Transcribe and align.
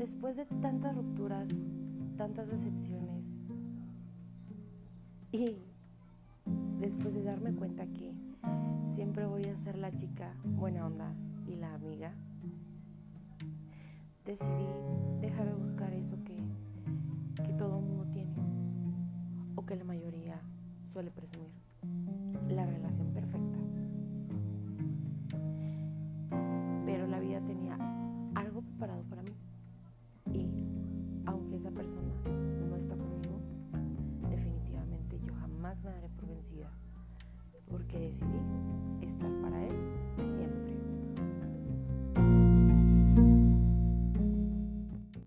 después 0.00 0.34
de 0.34 0.46
tantas 0.46 0.96
rupturas, 0.96 1.50
tantas 2.16 2.48
decepciones, 2.48 3.36
y 5.30 5.58
después 6.80 7.14
de 7.14 7.22
darme 7.22 7.52
cuenta 7.52 7.86
que 7.86 8.14
siempre 8.88 9.26
voy 9.26 9.44
a 9.44 9.56
ser 9.58 9.76
la 9.76 9.92
chica 9.92 10.34
buena 10.42 10.86
onda 10.86 11.14
y 11.46 11.56
la 11.56 11.74
amiga, 11.74 12.14
decidí 14.24 14.66
dejar 15.20 15.48
de 15.48 15.54
buscar 15.54 15.92
eso 15.92 16.16
que, 16.24 16.38
que 17.44 17.52
todo 17.52 17.78
el 17.78 17.84
mundo 17.84 18.06
tiene 18.10 18.34
o 19.54 19.66
que 19.66 19.76
la 19.76 19.84
mayoría 19.84 20.40
suele 20.82 21.10
presumir, 21.10 21.52
la 22.48 22.64
relación 22.64 23.09
esa 31.60 31.70
persona 31.72 32.14
no 32.70 32.74
está 32.74 32.96
conmigo, 32.96 33.38
definitivamente 34.30 35.20
yo 35.20 35.34
jamás 35.34 35.82
me 35.82 35.90
daré 35.90 36.08
por 36.08 36.26
vencida 36.26 36.70
porque 37.68 37.98
decidí 37.98 38.40